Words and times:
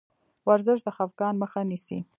ورزش 0.47 0.79
د 0.83 0.87
خفګان 0.97 1.35
مخه 1.41 1.61
نیسي. 1.69 1.99